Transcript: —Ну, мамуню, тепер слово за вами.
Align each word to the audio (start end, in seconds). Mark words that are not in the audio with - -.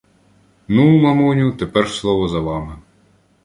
—Ну, 0.67 0.97
мамуню, 0.97 1.51
тепер 1.51 1.89
слово 1.89 2.27
за 2.27 2.39
вами. 2.39 2.75